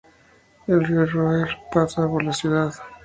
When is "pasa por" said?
1.71-2.23